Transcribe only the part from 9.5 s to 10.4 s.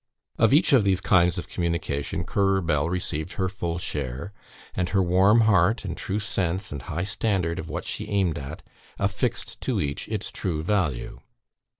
to each its